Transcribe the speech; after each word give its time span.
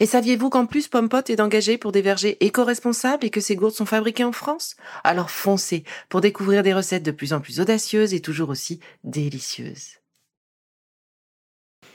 Et 0.00 0.06
saviez-vous 0.06 0.50
qu'en 0.50 0.66
plus 0.66 0.88
Pompot 0.88 1.22
est 1.28 1.40
engagé 1.40 1.78
pour 1.78 1.92
des 1.92 2.02
vergers 2.02 2.36
éco-responsables 2.40 3.24
et 3.24 3.30
que 3.30 3.40
ces 3.40 3.56
gourdes 3.56 3.74
sont 3.74 3.86
fabriquées 3.86 4.24
en 4.24 4.32
France? 4.32 4.76
Alors 5.04 5.30
foncez 5.30 5.84
pour 6.08 6.20
découvrir 6.20 6.62
des 6.62 6.74
recettes 6.74 7.04
de 7.04 7.10
plus 7.10 7.32
en 7.32 7.40
plus 7.40 7.60
audacieuses 7.60 8.14
et 8.14 8.20
toujours 8.20 8.48
aussi 8.48 8.80
délicieuses. 9.04 9.98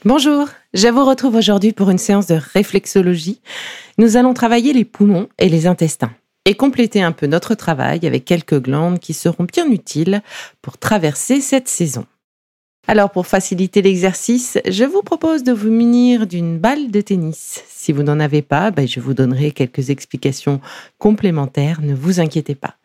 Bonjour, 0.04 0.48
je 0.74 0.86
vous 0.86 1.04
retrouve 1.04 1.34
aujourd'hui 1.34 1.72
pour 1.72 1.90
une 1.90 1.98
séance 1.98 2.28
de 2.28 2.38
réflexologie. 2.54 3.40
Nous 3.98 4.16
allons 4.16 4.32
travailler 4.32 4.72
les 4.72 4.84
poumons 4.84 5.28
et 5.38 5.48
les 5.48 5.66
intestins 5.66 6.12
et 6.44 6.54
compléter 6.54 7.02
un 7.02 7.12
peu 7.12 7.26
notre 7.26 7.54
travail 7.54 8.06
avec 8.06 8.24
quelques 8.24 8.62
glandes 8.62 9.00
qui 9.00 9.12
seront 9.12 9.44
bien 9.44 9.68
utiles 9.70 10.22
pour 10.62 10.78
traverser 10.78 11.40
cette 11.40 11.68
saison. 11.68 12.06
Alors 12.90 13.10
pour 13.10 13.26
faciliter 13.26 13.82
l'exercice, 13.82 14.56
je 14.66 14.84
vous 14.84 15.02
propose 15.02 15.44
de 15.44 15.52
vous 15.52 15.68
munir 15.68 16.26
d'une 16.26 16.56
balle 16.56 16.90
de 16.90 17.02
tennis. 17.02 17.62
Si 17.68 17.92
vous 17.92 18.02
n'en 18.02 18.18
avez 18.18 18.40
pas, 18.40 18.70
ben, 18.70 18.88
je 18.88 18.98
vous 18.98 19.12
donnerai 19.12 19.50
quelques 19.50 19.90
explications 19.90 20.58
complémentaires, 20.96 21.82
ne 21.82 21.94
vous 21.94 22.18
inquiétez 22.18 22.54
pas. 22.54 22.76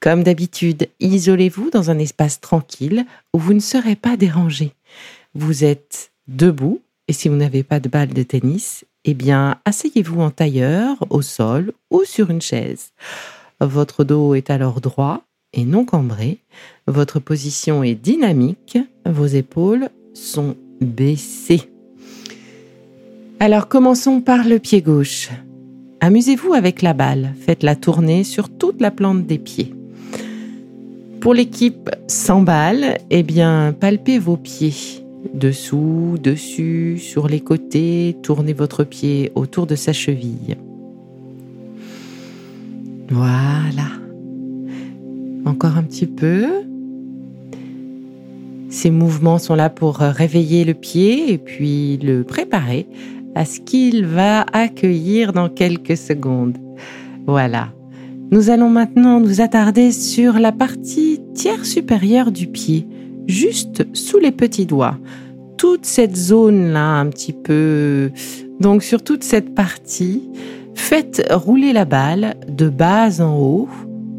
Comme 0.00 0.22
d'habitude, 0.22 0.90
isolez-vous 1.00 1.70
dans 1.70 1.90
un 1.90 1.98
espace 1.98 2.42
tranquille 2.42 3.06
où 3.32 3.38
vous 3.38 3.54
ne 3.54 3.60
serez 3.60 3.96
pas 3.96 4.18
dérangé. 4.18 4.74
Vous 5.34 5.64
êtes 5.64 6.10
debout 6.26 6.82
et 7.08 7.14
si 7.14 7.30
vous 7.30 7.36
n'avez 7.36 7.62
pas 7.62 7.80
de 7.80 7.88
balle 7.88 8.12
de 8.12 8.22
tennis, 8.24 8.84
eh 9.06 9.14
bien, 9.14 9.56
asseyez-vous 9.64 10.20
en 10.20 10.30
tailleur, 10.30 10.98
au 11.08 11.22
sol 11.22 11.72
ou 11.90 12.04
sur 12.04 12.28
une 12.28 12.42
chaise. 12.42 12.90
Votre 13.62 14.04
dos 14.04 14.34
est 14.34 14.50
alors 14.50 14.82
droit 14.82 15.22
et 15.52 15.64
non 15.64 15.84
cambré. 15.84 16.40
Votre 16.86 17.20
position 17.20 17.82
est 17.82 17.94
dynamique. 17.94 18.78
Vos 19.06 19.26
épaules 19.26 19.88
sont 20.14 20.56
baissées. 20.80 21.70
Alors 23.40 23.68
commençons 23.68 24.20
par 24.20 24.46
le 24.46 24.58
pied 24.58 24.82
gauche. 24.82 25.30
Amusez-vous 26.00 26.54
avec 26.54 26.82
la 26.82 26.92
balle. 26.92 27.34
Faites-la 27.40 27.76
tourner 27.76 28.24
sur 28.24 28.48
toute 28.48 28.80
la 28.80 28.90
plante 28.90 29.26
des 29.26 29.38
pieds. 29.38 29.74
Pour 31.20 31.34
l'équipe 31.34 31.90
sans 32.06 32.42
balle, 32.42 32.98
eh 33.10 33.22
bien, 33.22 33.74
palpez 33.78 34.18
vos 34.18 34.36
pieds. 34.36 35.04
Dessous, 35.34 36.16
dessus, 36.22 36.98
sur 36.98 37.26
les 37.26 37.40
côtés, 37.40 38.16
tournez 38.22 38.52
votre 38.52 38.84
pied 38.84 39.32
autour 39.34 39.66
de 39.66 39.74
sa 39.74 39.92
cheville. 39.92 40.56
Voilà. 43.10 43.88
Encore 45.44 45.76
un 45.76 45.82
petit 45.82 46.06
peu. 46.06 46.46
Ces 48.68 48.90
mouvements 48.90 49.38
sont 49.38 49.54
là 49.54 49.70
pour 49.70 49.96
réveiller 49.96 50.64
le 50.64 50.74
pied 50.74 51.32
et 51.32 51.38
puis 51.38 51.96
le 51.98 52.22
préparer 52.22 52.86
à 53.34 53.44
ce 53.44 53.60
qu'il 53.60 54.04
va 54.04 54.44
accueillir 54.52 55.32
dans 55.32 55.48
quelques 55.48 55.96
secondes. 55.96 56.58
Voilà. 57.26 57.72
Nous 58.30 58.50
allons 58.50 58.68
maintenant 58.68 59.20
nous 59.20 59.40
attarder 59.40 59.90
sur 59.90 60.34
la 60.38 60.52
partie 60.52 61.20
tiers 61.32 61.64
supérieure 61.64 62.30
du 62.30 62.46
pied, 62.46 62.86
juste 63.26 63.86
sous 63.94 64.18
les 64.18 64.32
petits 64.32 64.66
doigts. 64.66 64.98
Toute 65.56 65.86
cette 65.86 66.16
zone-là, 66.16 66.98
un 66.98 67.06
petit 67.06 67.32
peu. 67.32 68.10
Donc 68.60 68.82
sur 68.82 69.02
toute 69.02 69.24
cette 69.24 69.54
partie, 69.54 70.28
faites 70.74 71.26
rouler 71.30 71.72
la 71.72 71.86
balle 71.86 72.34
de 72.48 72.68
bas 72.68 73.22
en 73.22 73.38
haut, 73.38 73.68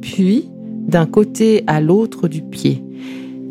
puis 0.01 0.49
d'un 0.87 1.05
côté 1.05 1.63
à 1.67 1.81
l'autre 1.81 2.27
du 2.27 2.41
pied. 2.41 2.83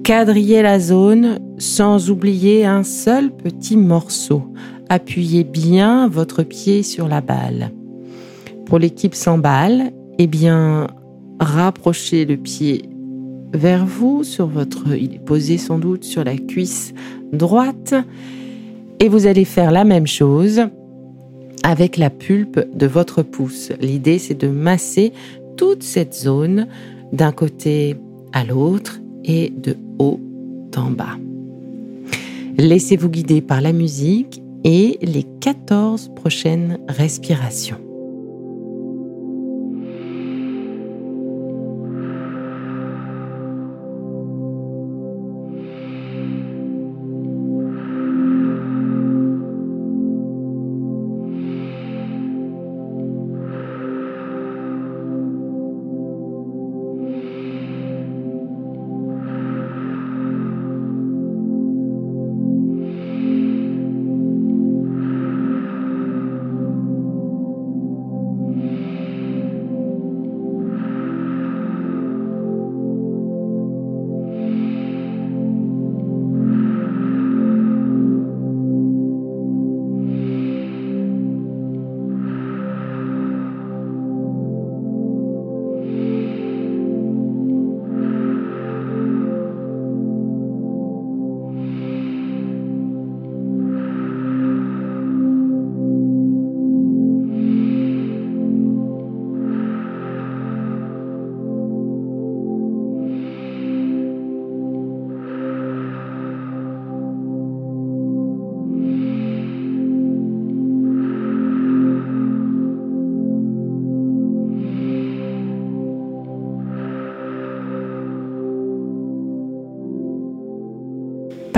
Quadrillez 0.05 0.63
la 0.63 0.81
zone 0.81 1.39
sans 1.59 2.11
oublier 2.11 2.65
un 2.65 2.83
seul 2.83 3.31
petit 3.31 3.77
morceau. 3.77 4.43
Appuyez 4.89 5.45
bien 5.45 6.09
votre 6.09 6.43
pied 6.43 6.83
sur 6.83 7.09
la 7.09 7.21
balle. 7.21 7.71
Pour 8.67 8.79
l'équipe 8.79 9.15
sans 9.15 9.39
balle, 9.39 9.93
eh 10.19 10.27
bien, 10.27 10.87
rapprochez 11.41 12.25
le 12.25 12.37
pied 12.37 12.89
vers 13.53 13.87
vous 13.87 14.25
sur 14.25 14.47
votre, 14.47 14.95
il 14.95 15.15
est 15.15 15.25
posé 15.25 15.59
sans 15.59 15.79
doute 15.79 16.05
sur 16.05 16.25
la 16.25 16.37
cuisse 16.37 16.93
droite 17.33 17.95
et 19.01 19.09
vous 19.09 19.27
allez 19.27 19.45
faire 19.45 19.71
la 19.71 19.85
même 19.85 20.07
chose 20.07 20.63
avec 21.63 21.97
la 21.97 22.11
pulpe 22.11 22.61
de 22.75 22.87
votre 22.87 23.23
pouce. 23.23 23.73
L'idée 23.81 24.19
c'est 24.19 24.39
de 24.39 24.49
masser 24.49 25.13
toute 25.57 25.83
cette 25.83 26.15
zone 26.15 26.67
d'un 27.13 27.33
côté 27.33 27.97
à 28.33 28.45
l'autre 28.45 29.01
et 29.25 29.51
de 29.51 29.77
haut 29.99 30.21
en 30.77 30.91
bas. 30.91 31.17
Laissez-vous 32.57 33.09
guider 33.09 33.41
par 33.41 33.61
la 33.61 33.73
musique 33.73 34.43
et 34.65 34.99
les 35.03 35.25
14 35.41 36.11
prochaines 36.15 36.79
respirations. 36.89 37.88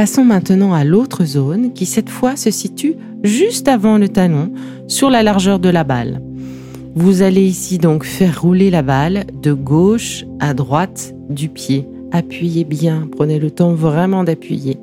Passons 0.01 0.25
maintenant 0.25 0.73
à 0.73 0.83
l'autre 0.83 1.27
zone 1.27 1.75
qui 1.75 1.85
cette 1.85 2.09
fois 2.09 2.35
se 2.35 2.51
situe 2.51 2.95
juste 3.23 3.69
avant 3.69 3.99
le 3.99 4.09
talon 4.09 4.51
sur 4.87 5.11
la 5.11 5.23
largeur 5.23 5.59
de 5.59 5.69
la 5.69 5.85
balle. 5.85 6.23
Vous 6.95 7.21
allez 7.21 7.43
ici 7.43 7.77
donc 7.77 8.05
faire 8.05 8.41
rouler 8.41 8.71
la 8.71 8.81
balle 8.81 9.27
de 9.43 9.53
gauche 9.53 10.25
à 10.39 10.55
droite 10.55 11.15
du 11.29 11.51
pied. 11.51 11.87
Appuyez 12.13 12.65
bien, 12.65 13.11
prenez 13.15 13.39
le 13.39 13.51
temps 13.51 13.75
vraiment 13.75 14.25
d'appuyer. 14.25 14.79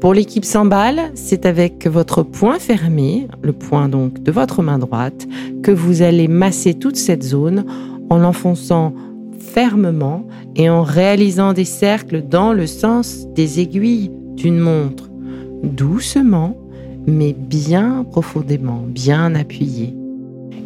Pour 0.00 0.12
l'équipe 0.12 0.44
100 0.44 0.64
balles, 0.66 1.12
c'est 1.14 1.46
avec 1.46 1.86
votre 1.86 2.24
poing 2.24 2.58
fermé, 2.58 3.28
le 3.42 3.52
poing 3.52 3.88
donc 3.88 4.20
de 4.24 4.32
votre 4.32 4.64
main 4.64 4.80
droite, 4.80 5.28
que 5.62 5.70
vous 5.70 6.02
allez 6.02 6.26
masser 6.26 6.74
toute 6.74 6.96
cette 6.96 7.22
zone 7.22 7.64
en 8.10 8.18
l'enfonçant 8.18 8.92
fermement 9.38 10.26
et 10.56 10.68
en 10.68 10.82
réalisant 10.82 11.52
des 11.52 11.64
cercles 11.64 12.22
dans 12.28 12.52
le 12.52 12.66
sens 12.66 13.28
des 13.36 13.60
aiguilles 13.60 14.10
d'une 14.38 14.58
montre, 14.58 15.10
doucement, 15.64 16.56
mais 17.06 17.32
bien 17.32 18.04
profondément, 18.04 18.84
bien 18.86 19.34
appuyé. 19.34 19.94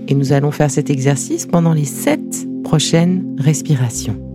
Et 0.08 0.14
nous 0.14 0.32
allons 0.32 0.50
faire 0.50 0.70
cet 0.70 0.90
exercice 0.90 1.46
pendant 1.46 1.72
les 1.72 1.86
sept 1.86 2.46
prochaines 2.64 3.36
respirations. 3.38 4.31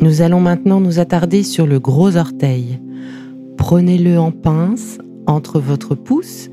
Nous 0.00 0.22
allons 0.22 0.40
maintenant 0.40 0.80
nous 0.80 1.00
attarder 1.00 1.42
sur 1.42 1.66
le 1.66 1.80
gros 1.80 2.16
orteil. 2.16 2.80
Prenez-le 3.56 4.16
en 4.16 4.30
pince 4.30 4.98
entre 5.26 5.58
votre 5.58 5.96
pouce 5.96 6.48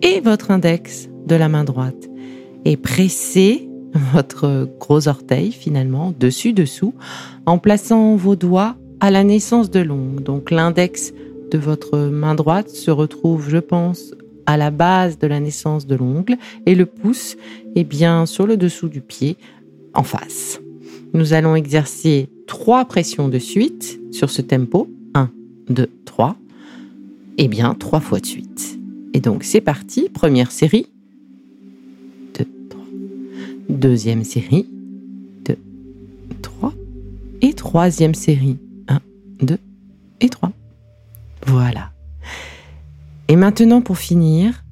et 0.00 0.20
votre 0.20 0.50
index 0.50 1.10
de 1.26 1.34
la 1.34 1.50
main 1.50 1.64
droite 1.64 2.08
et 2.64 2.78
pressez 2.78 3.68
votre 4.14 4.66
gros 4.80 5.08
orteil 5.08 5.52
finalement 5.52 6.14
dessus-dessous 6.18 6.94
en 7.44 7.58
plaçant 7.58 8.16
vos 8.16 8.34
doigts 8.34 8.76
à 9.00 9.10
la 9.10 9.24
naissance 9.24 9.70
de 9.70 9.80
l'ongle. 9.80 10.22
Donc 10.22 10.50
l'index 10.50 11.12
de 11.50 11.58
votre 11.58 11.98
main 11.98 12.34
droite 12.34 12.70
se 12.70 12.90
retrouve, 12.90 13.50
je 13.50 13.58
pense, 13.58 14.14
à 14.46 14.56
la 14.56 14.70
base 14.70 15.18
de 15.18 15.26
la 15.26 15.38
naissance 15.38 15.86
de 15.86 15.96
l'ongle 15.96 16.38
et 16.64 16.74
le 16.74 16.86
pouce 16.86 17.36
est 17.76 17.84
bien 17.84 18.24
sur 18.24 18.46
le 18.46 18.56
dessous 18.56 18.88
du 18.88 19.02
pied 19.02 19.36
en 19.92 20.02
face. 20.02 20.60
Nous 21.12 21.34
allons 21.34 21.56
exercer 21.56 22.30
trois 22.50 22.84
pressions 22.84 23.28
de 23.28 23.38
suite 23.38 24.00
sur 24.10 24.28
ce 24.28 24.42
tempo. 24.42 24.90
1, 25.14 25.30
2, 25.68 25.88
3. 26.04 26.36
Et 27.38 27.46
bien, 27.46 27.74
trois 27.74 28.00
fois 28.00 28.18
de 28.18 28.26
suite. 28.26 28.76
Et 29.14 29.20
donc, 29.20 29.44
c'est 29.44 29.60
parti. 29.60 30.08
Première 30.12 30.50
série. 30.50 30.88
2, 32.36 32.44
3. 32.68 32.82
Deuxième 33.68 34.24
série. 34.24 34.66
2, 35.44 35.56
3. 36.42 36.74
Et 37.40 37.52
troisième 37.52 38.14
série. 38.14 38.58
1, 38.88 38.98
2 39.42 39.56
et 40.20 40.28
3. 40.28 40.50
Voilà. 41.46 41.92
Et 43.28 43.36
maintenant, 43.36 43.80
pour 43.80 43.96
finir, 43.96 44.64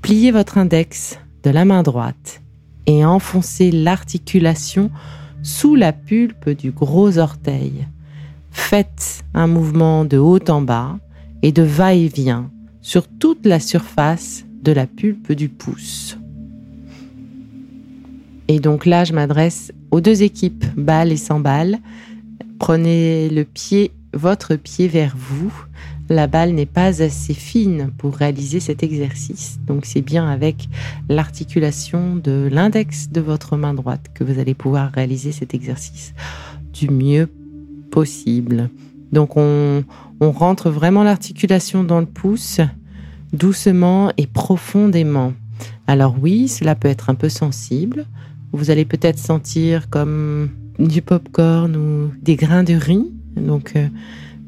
pliez 0.00 0.30
votre 0.30 0.58
index 0.58 1.18
de 1.42 1.50
la 1.50 1.64
main 1.64 1.82
droite 1.82 2.40
et 2.86 3.04
enfoncez 3.04 3.72
l'articulation 3.72 4.92
sous 5.42 5.74
la 5.74 5.92
pulpe 5.92 6.50
du 6.50 6.70
gros 6.70 7.18
orteil. 7.18 7.86
Faites 8.50 9.24
un 9.34 9.46
mouvement 9.46 10.04
de 10.04 10.18
haut 10.18 10.44
en 10.48 10.62
bas 10.62 10.98
et 11.42 11.52
de 11.52 11.62
va-et-vient 11.62 12.50
sur 12.82 13.06
toute 13.08 13.46
la 13.46 13.60
surface 13.60 14.44
de 14.62 14.72
la 14.72 14.86
pulpe 14.86 15.32
du 15.32 15.48
pouce. 15.48 16.18
Et 18.48 18.58
donc 18.58 18.84
là, 18.84 19.04
je 19.04 19.12
m'adresse 19.12 19.72
aux 19.90 20.00
deux 20.00 20.22
équipes, 20.22 20.64
balle 20.76 21.12
et 21.12 21.16
sans 21.16 21.40
balle. 21.40 21.78
Prenez 22.58 23.30
le 23.30 23.44
pied, 23.44 23.92
votre 24.12 24.56
pied 24.56 24.88
vers 24.88 25.14
vous 25.16 25.52
la 26.10 26.26
balle 26.26 26.52
n'est 26.52 26.66
pas 26.66 27.02
assez 27.02 27.34
fine 27.34 27.90
pour 27.96 28.16
réaliser 28.16 28.60
cet 28.60 28.82
exercice. 28.82 29.60
Donc 29.66 29.86
c'est 29.86 30.02
bien 30.02 30.28
avec 30.28 30.68
l'articulation 31.08 32.16
de 32.16 32.48
l'index 32.50 33.10
de 33.10 33.20
votre 33.20 33.56
main 33.56 33.74
droite 33.74 34.06
que 34.12 34.24
vous 34.24 34.38
allez 34.38 34.54
pouvoir 34.54 34.90
réaliser 34.92 35.32
cet 35.32 35.54
exercice 35.54 36.12
du 36.72 36.90
mieux 36.90 37.28
possible. 37.90 38.70
Donc 39.12 39.36
on, 39.36 39.84
rentre 40.20 40.68
vraiment 40.68 41.02
l'articulation 41.02 41.82
dans 41.82 42.00
le 42.00 42.06
pouce 42.06 42.60
doucement 43.32 44.12
et 44.16 44.26
profondément. 44.26 45.32
Alors 45.86 46.16
oui, 46.20 46.48
cela 46.48 46.74
peut 46.74 46.88
être 46.88 47.08
un 47.08 47.14
peu 47.14 47.28
sensible. 47.28 48.06
Vous 48.52 48.70
allez 48.70 48.84
peut-être 48.84 49.18
sentir 49.18 49.88
comme 49.88 50.50
du 50.78 51.02
pop-corn 51.02 51.76
ou 51.76 52.12
des 52.20 52.36
grains 52.36 52.64
de 52.64 52.74
riz, 52.74 53.12
donc 53.36 53.72
euh, 53.76 53.88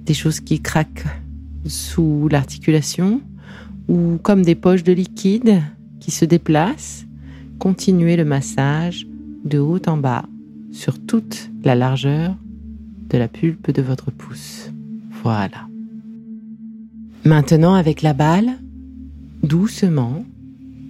des 0.04 0.14
choses 0.14 0.40
qui 0.40 0.60
craquent 0.60 1.04
sous 1.66 2.28
l'articulation 2.30 3.20
ou 3.88 4.18
comme 4.22 4.42
des 4.42 4.54
poches 4.54 4.84
de 4.84 4.92
liquide 4.92 5.62
qui 6.00 6.10
se 6.10 6.24
déplacent, 6.24 7.06
continuez 7.58 8.16
le 8.16 8.24
massage 8.24 9.06
de 9.44 9.58
haut 9.58 9.80
en 9.86 9.96
bas 9.96 10.24
sur 10.72 10.98
toute 10.98 11.50
la 11.64 11.74
largeur 11.74 12.34
de 13.10 13.18
la 13.18 13.28
pulpe 13.28 13.70
de 13.70 13.82
votre 13.82 14.10
pouce. 14.10 14.70
Voilà. 15.22 15.68
Maintenant, 17.24 17.74
avec 17.74 18.02
la 18.02 18.14
balle, 18.14 18.58
doucement, 19.42 20.24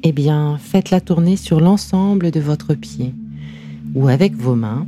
eh 0.03 0.13
bien, 0.13 0.57
faites-la 0.59 1.01
tourner 1.01 1.37
sur 1.37 1.61
l'ensemble 1.61 2.31
de 2.31 2.41
votre 2.41 2.75
pied 2.75 3.15
ou 3.95 4.09
avec 4.09 4.35
vos 4.35 4.55
mains, 4.55 4.87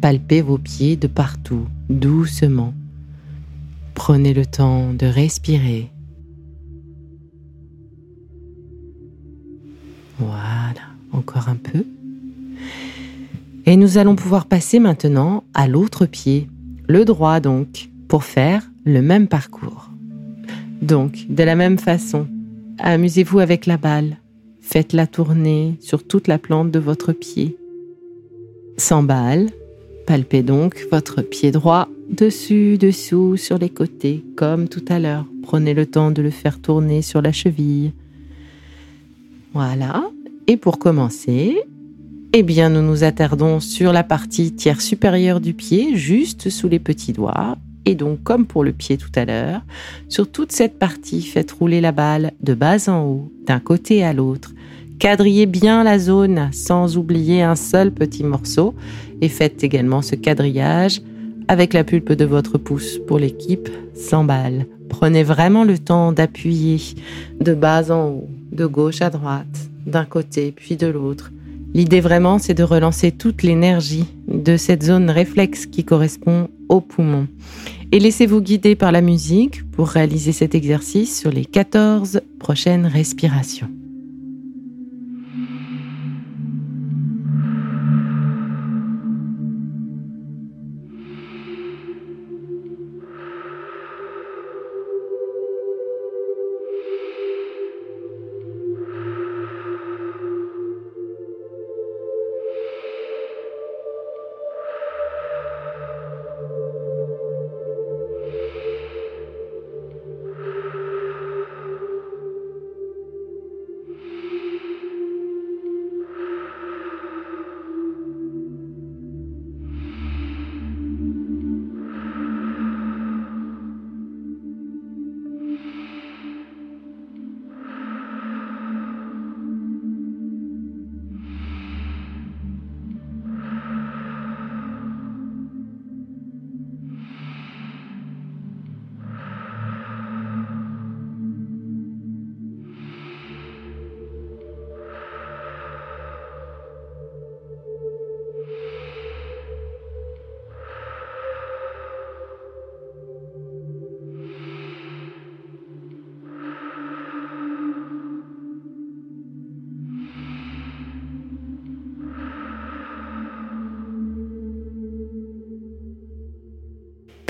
palpez 0.00 0.42
vos 0.42 0.58
pieds 0.58 0.96
de 0.96 1.06
partout, 1.06 1.66
doucement 1.88 2.74
Prenez 3.94 4.34
le 4.34 4.44
temps 4.44 4.92
de 4.92 5.06
respirer. 5.06 5.90
Voilà, 10.18 10.80
encore 11.12 11.48
un 11.48 11.56
peu. 11.56 11.84
Et 13.66 13.76
nous 13.76 13.98
allons 13.98 14.14
pouvoir 14.14 14.46
passer 14.46 14.78
maintenant 14.78 15.44
à 15.54 15.66
l'autre 15.66 16.06
pied, 16.06 16.48
le 16.86 17.04
droit 17.04 17.40
donc, 17.40 17.88
pour 18.08 18.24
faire 18.24 18.70
le 18.84 19.00
même 19.00 19.26
parcours. 19.26 19.90
Donc, 20.82 21.26
de 21.30 21.42
la 21.42 21.54
même 21.54 21.78
façon, 21.78 22.26
amusez-vous 22.78 23.38
avec 23.38 23.64
la 23.66 23.78
balle. 23.78 24.18
Faites-la 24.60 25.06
tourner 25.06 25.76
sur 25.80 26.06
toute 26.06 26.28
la 26.28 26.38
plante 26.38 26.70
de 26.70 26.78
votre 26.78 27.12
pied. 27.12 27.56
Sans 28.76 29.02
balle, 29.02 29.50
palpez 30.06 30.42
donc 30.42 30.86
votre 30.90 31.22
pied 31.22 31.50
droit 31.50 31.88
dessus, 32.10 32.78
dessous, 32.78 33.36
sur 33.36 33.58
les 33.58 33.70
côtés, 33.70 34.24
comme 34.36 34.68
tout 34.68 34.84
à 34.88 34.98
l'heure. 34.98 35.26
Prenez 35.42 35.74
le 35.74 35.86
temps 35.86 36.10
de 36.10 36.22
le 36.22 36.30
faire 36.30 36.60
tourner 36.60 37.02
sur 37.02 37.22
la 37.22 37.32
cheville. 37.32 37.92
Voilà. 39.52 40.04
Et 40.46 40.56
pour 40.56 40.78
commencer, 40.78 41.56
eh 42.32 42.42
bien, 42.42 42.68
nous 42.68 42.82
nous 42.82 43.04
attardons 43.04 43.60
sur 43.60 43.92
la 43.92 44.04
partie 44.04 44.52
tiers 44.52 44.80
supérieure 44.80 45.40
du 45.40 45.54
pied, 45.54 45.96
juste 45.96 46.50
sous 46.50 46.68
les 46.68 46.78
petits 46.78 47.12
doigts. 47.12 47.56
Et 47.86 47.94
donc, 47.94 48.22
comme 48.22 48.46
pour 48.46 48.64
le 48.64 48.72
pied 48.72 48.96
tout 48.96 49.12
à 49.14 49.24
l'heure, 49.24 49.62
sur 50.08 50.30
toute 50.30 50.52
cette 50.52 50.78
partie, 50.78 51.22
faites 51.22 51.52
rouler 51.52 51.80
la 51.80 51.92
balle 51.92 52.32
de 52.42 52.54
bas 52.54 52.88
en 52.88 53.04
haut, 53.04 53.32
d'un 53.46 53.60
côté 53.60 54.02
à 54.04 54.12
l'autre. 54.12 54.52
Quadrillez 54.98 55.46
bien 55.46 55.84
la 55.84 55.98
zone 55.98 56.48
sans 56.52 56.96
oublier 56.96 57.42
un 57.42 57.56
seul 57.56 57.92
petit 57.92 58.24
morceau 58.24 58.74
et 59.24 59.28
faites 59.28 59.64
également 59.64 60.02
ce 60.02 60.16
quadrillage 60.16 61.00
avec 61.48 61.72
la 61.72 61.82
pulpe 61.82 62.12
de 62.12 62.26
votre 62.26 62.58
pouce 62.58 62.98
pour 63.06 63.18
l'équipe 63.18 63.70
100 63.94 64.24
balles. 64.24 64.66
Prenez 64.90 65.22
vraiment 65.22 65.64
le 65.64 65.78
temps 65.78 66.12
d'appuyer 66.12 66.78
de 67.40 67.54
bas 67.54 67.90
en 67.90 68.08
haut, 68.08 68.28
de 68.52 68.66
gauche 68.66 69.00
à 69.00 69.08
droite, 69.08 69.70
d'un 69.86 70.04
côté 70.04 70.52
puis 70.54 70.76
de 70.76 70.86
l'autre. 70.86 71.32
L'idée 71.72 72.02
vraiment, 72.02 72.38
c'est 72.38 72.54
de 72.54 72.62
relancer 72.62 73.12
toute 73.12 73.42
l'énergie 73.42 74.04
de 74.28 74.58
cette 74.58 74.82
zone 74.82 75.08
réflexe 75.08 75.64
qui 75.64 75.84
correspond 75.84 76.48
au 76.68 76.82
poumon. 76.82 77.26
Et 77.92 78.00
laissez-vous 78.00 78.42
guider 78.42 78.76
par 78.76 78.92
la 78.92 79.00
musique 79.00 79.68
pour 79.70 79.88
réaliser 79.88 80.32
cet 80.32 80.54
exercice 80.54 81.18
sur 81.18 81.30
les 81.30 81.46
14 81.46 82.20
prochaines 82.38 82.86
respirations. 82.86 83.70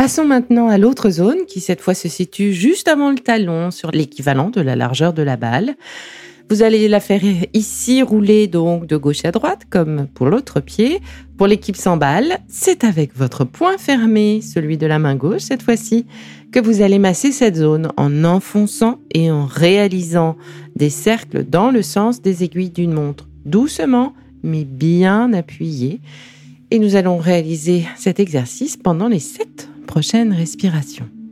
Passons 0.05 0.27
maintenant 0.27 0.69
à 0.69 0.77
l'autre 0.77 1.09
zone 1.09 1.47
qui 1.49 1.61
cette 1.61 1.81
fois 1.81 1.95
se 1.95 2.11
situe 2.11 2.53
juste 2.53 2.89
avant 2.89 3.09
le 3.09 3.19
talon 3.19 3.71
sur 3.71 3.91
l'équivalent 3.91 4.51
de 4.51 4.61
la 4.61 4.77
largeur 4.77 5.15
de 5.15 5.23
la 5.23 5.39
balle. 5.39 5.77
Vous 6.51 6.63
allez 6.63 6.89
la 6.89 7.01
faire 7.01 7.23
ici 7.55 8.03
rouler 8.03 8.47
donc 8.47 8.87
de 8.87 8.99
gauche 8.99 9.25
à 9.25 9.31
droite 9.31 9.63
comme 9.71 10.07
pour 10.13 10.27
l'autre 10.27 10.61
pied. 10.61 11.01
Pour 11.39 11.47
l'équipe 11.47 11.75
sans 11.75 11.97
balle, 11.97 12.37
c'est 12.49 12.85
avec 12.85 13.17
votre 13.17 13.47
poing 13.47 13.79
fermé, 13.79 14.43
celui 14.43 14.77
de 14.77 14.87
la 14.87 14.99
main 14.99 15.15
gauche 15.15 15.41
cette 15.41 15.63
fois-ci, 15.63 16.05
que 16.53 16.61
vous 16.61 16.83
allez 16.83 16.99
masser 16.99 17.33
cette 17.33 17.57
zone 17.57 17.89
en 17.97 18.25
enfonçant 18.25 18.99
et 19.15 19.31
en 19.31 19.47
réalisant 19.47 20.37
des 20.77 20.91
cercles 20.91 21.45
dans 21.45 21.71
le 21.71 21.81
sens 21.81 22.21
des 22.21 22.45
aiguilles 22.45 22.69
d'une 22.69 22.93
montre, 22.93 23.27
doucement 23.47 24.13
mais 24.43 24.67
bien 24.67 25.33
appuyé. 25.33 26.03
Et 26.71 26.79
nous 26.79 26.95
allons 26.95 27.17
réaliser 27.17 27.87
cet 27.97 28.21
exercice 28.21 28.77
pendant 28.77 29.09
les 29.09 29.19
7 29.19 29.71
prochaine 29.87 30.33
respiration. 30.33 31.24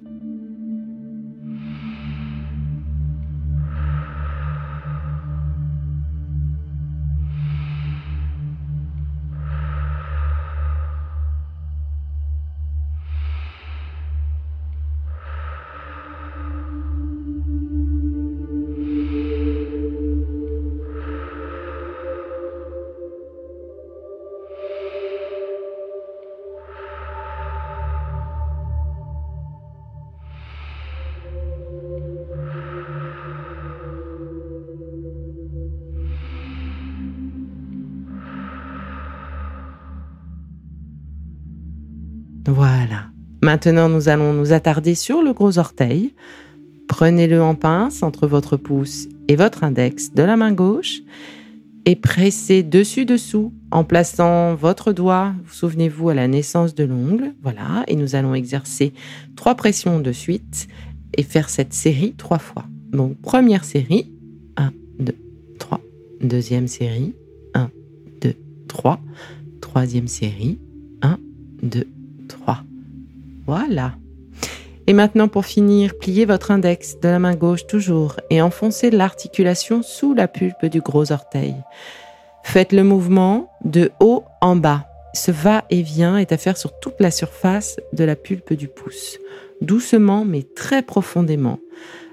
Voilà. 42.47 43.07
Maintenant, 43.43 43.89
nous 43.89 44.09
allons 44.09 44.33
nous 44.33 44.53
attarder 44.53 44.95
sur 44.95 45.23
le 45.23 45.33
gros 45.33 45.59
orteil. 45.59 46.15
Prenez-le 46.89 47.43
en 47.43 47.55
pince 47.55 48.03
entre 48.03 48.27
votre 48.27 48.57
pouce 48.57 49.09
et 49.29 49.37
votre 49.37 49.65
index 49.65 50.13
de 50.13 50.23
la 50.23 50.37
main 50.37 50.53
gauche 50.53 51.03
et 51.85 51.97
pressez 51.97 52.63
dessus-dessous 52.63 53.53
en 53.71 53.85
plaçant 53.85 54.55
votre 54.55 54.93
doigt, 54.93 55.35
souvenez-vous, 55.51 56.11
à 56.11 56.15
la 56.15 56.29
naissance 56.29 56.75
de 56.75 56.85
l'ongle. 56.85 57.33
Voilà. 57.43 57.85
Et 57.89 57.97
nous 57.97 58.15
allons 58.15 58.35
exercer 58.35 58.93
trois 59.37 59.55
pressions 59.55 59.99
de 59.99 60.13
suite 60.13 60.69
et 61.17 61.23
faire 61.23 61.49
cette 61.49 61.73
série 61.73 62.15
trois 62.17 62.39
fois. 62.39 62.65
Donc, 62.93 63.21
première 63.21 63.65
série, 63.65 64.13
1, 64.57 64.71
2, 65.01 65.15
3. 65.59 65.81
Deuxième 66.21 66.69
série, 66.69 67.15
1, 67.55 67.71
2, 68.21 68.35
3. 68.69 69.01
Troisième 69.61 70.09
série, 70.09 70.59
1, 71.03 71.19
2, 71.63 71.81
3. 71.81 72.02
Voilà. 73.47 73.95
Et 74.87 74.93
maintenant, 74.93 75.29
pour 75.29 75.47
finir, 75.47 75.95
pliez 75.99 76.25
votre 76.25 76.51
index 76.51 76.99
de 77.01 77.09
la 77.09 77.19
main 77.19 77.35
gauche 77.35 77.67
toujours 77.67 78.17
et 78.31 78.43
enfoncez 78.43 78.91
l'articulation 78.91 79.83
sous 79.83 80.15
la 80.15 80.29
pulpe 80.29 80.67
du 80.67 80.81
gros 80.81 81.13
orteil. 81.13 81.55
Faites 82.43 82.73
le 82.73 82.83
mouvement 82.83 83.51
de 83.65 83.91
haut 84.01 84.25
en 84.41 84.57
bas. 84.57 84.87
Ce 85.15 85.31
va-et-vient 85.31 86.17
est 86.17 86.33
à 86.33 86.39
faire 86.39 86.57
sur 86.57 86.79
toute 86.81 86.99
la 86.99 87.11
surface 87.11 87.79
de 87.93 88.05
la 88.05 88.17
pulpe 88.17 88.55
du 88.55 88.67
pouce, 88.67 89.19
doucement 89.61 90.25
mais 90.25 90.43
très 90.43 90.83
profondément. 90.83 91.59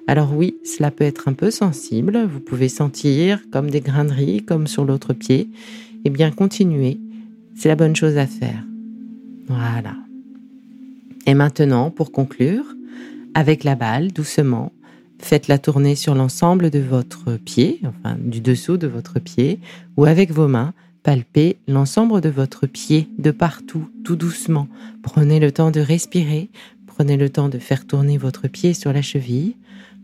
Alors 0.07 0.33
oui, 0.35 0.57
cela 0.65 0.91
peut 0.91 1.05
être 1.05 1.27
un 1.27 1.33
peu 1.33 1.51
sensible, 1.51 2.27
vous 2.31 2.39
pouvez 2.39 2.67
sentir 2.67 3.39
comme 3.51 3.69
des 3.69 3.79
graineries, 3.79 4.43
comme 4.43 4.67
sur 4.67 4.83
l'autre 4.83 5.13
pied. 5.13 5.49
Eh 6.03 6.09
bien, 6.09 6.31
continuez, 6.31 6.99
c'est 7.55 7.69
la 7.69 7.75
bonne 7.75 7.95
chose 7.95 8.17
à 8.17 8.25
faire. 8.25 8.63
Voilà. 9.47 9.95
Et 11.25 11.33
maintenant, 11.33 11.91
pour 11.91 12.11
conclure, 12.11 12.65
avec 13.33 13.63
la 13.63 13.75
balle, 13.75 14.11
doucement, 14.11 14.71
faites-la 15.19 15.57
tourner 15.59 15.95
sur 15.95 16.15
l'ensemble 16.15 16.69
de 16.69 16.79
votre 16.79 17.37
pied, 17.37 17.81
enfin 17.85 18.17
du 18.19 18.41
dessous 18.41 18.77
de 18.77 18.87
votre 18.87 19.19
pied, 19.19 19.59
ou 19.97 20.05
avec 20.05 20.31
vos 20.31 20.47
mains, 20.47 20.73
palpez 21.03 21.57
l'ensemble 21.67 22.21
de 22.21 22.29
votre 22.29 22.67
pied 22.67 23.09
de 23.17 23.31
partout, 23.31 23.89
tout 24.03 24.15
doucement. 24.15 24.67
Prenez 25.03 25.39
le 25.39 25.51
temps 25.51 25.71
de 25.71 25.79
respirer, 25.79 26.49
prenez 26.87 27.17
le 27.17 27.29
temps 27.29 27.49
de 27.49 27.59
faire 27.59 27.85
tourner 27.85 28.17
votre 28.17 28.47
pied 28.47 28.73
sur 28.73 28.93
la 28.93 29.01
cheville, 29.01 29.55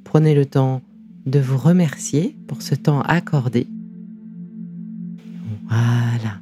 prenez 0.04 0.36
le 0.36 0.46
temps 0.46 0.82
de 1.26 1.40
vous 1.40 1.58
remercier 1.58 2.36
pour 2.48 2.62
ce 2.62 2.76
temps 2.76 3.02
accordé. 3.02 3.68
Voilà. 5.68 6.40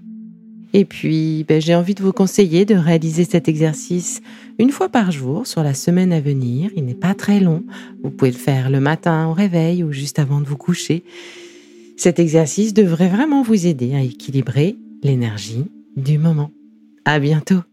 Et 0.74 0.86
puis, 0.86 1.46
ben, 1.48 1.62
j'ai 1.62 1.76
envie 1.76 1.94
de 1.94 2.02
vous 2.02 2.12
conseiller 2.12 2.66
de 2.66 2.76
réaliser 2.76 3.26
cet 3.26 3.48
exercice 3.48 4.22
une 4.58 4.72
fois 4.72 4.90
par 4.90 5.12
jour 5.12 5.46
sur 5.46 5.62
la 5.64 5.76
semaine 5.76 6.12
à 6.12 6.20
venir. 6.20 6.72
Il 6.76 6.86
n'est 6.86 6.96
pas 6.96 7.14
très 7.14 7.40
long. 7.40 7.64
Vous 8.04 8.10
pouvez 8.10 8.32
le 8.32 8.38
faire 8.38 8.72
le 8.72 8.80
matin 8.80 9.28
au 9.28 9.34
réveil 9.34 9.84
ou 9.84 9.92
juste 9.92 10.18
avant 10.18 10.42
de 10.42 10.48
vous 10.48 10.58
coucher. 10.58 11.04
Cet 11.96 12.20
exercice 12.20 12.74
devrait 12.74 13.08
vraiment 13.08 13.44
vous 13.44 13.68
aider 13.68 13.94
à 13.94 14.02
équilibrer 14.02 14.76
l'énergie 15.04 15.66
du 15.96 16.18
moment. 16.18 16.52
À 17.06 17.20
bientôt! 17.20 17.73